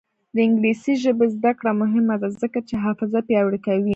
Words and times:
د 0.35 0.37
انګلیسي 0.47 0.93
ژبې 1.03 1.27
زده 1.35 1.51
کړه 1.59 1.71
مهمه 1.81 2.15
ده 2.21 2.29
ځکه 2.41 2.59
چې 2.67 2.75
حافظه 2.83 3.19
پیاوړې 3.27 3.59
کوي. 3.67 3.89